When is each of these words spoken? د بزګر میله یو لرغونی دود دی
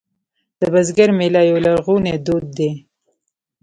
د 0.59 0.61
بزګر 0.73 1.09
میله 1.17 1.41
یو 1.49 1.57
لرغونی 1.65 2.15
دود 2.25 2.45
دی 2.57 2.71